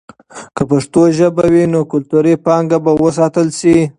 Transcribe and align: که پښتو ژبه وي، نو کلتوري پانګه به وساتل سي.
که 0.55 0.63
پښتو 0.69 1.01
ژبه 1.17 1.45
وي، 1.53 1.63
نو 1.73 1.81
کلتوري 1.91 2.33
پانګه 2.45 2.77
به 2.83 2.91
وساتل 3.03 3.47
سي. 3.59 3.75